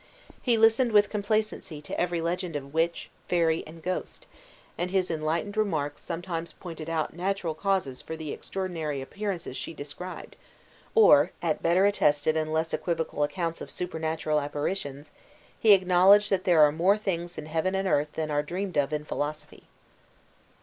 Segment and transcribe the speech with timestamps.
[0.41, 4.25] He listened with complacency to every legend of witch, fairy, and ghost;
[4.75, 10.35] and his enlightened remarks sometimes pointed out natural causes for the extraordinary appearances she described;
[10.95, 15.11] or, at better attested and less equivocal accounts of supernatural apparitions,
[15.59, 18.91] he acknowledged that there are "more things in heaven and earth than are dreamed of
[18.91, 19.65] in philosophy."